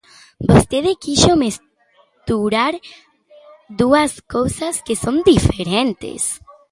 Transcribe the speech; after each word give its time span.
Vostede 0.49 0.91
quixo 1.03 1.33
mesturar 1.43 2.73
dúas 3.81 4.11
cousas 4.33 4.75
que 4.85 4.95
son 5.03 5.15
diferentes. 5.31 6.23